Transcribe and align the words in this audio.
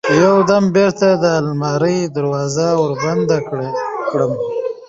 يو 0.23 0.35
دم 0.49 0.63
بېرته 0.77 1.07
د 1.23 1.25
المارى 1.43 1.97
دروازه 2.15 2.67
وربنده 2.81 3.37
کړم. 4.11 4.33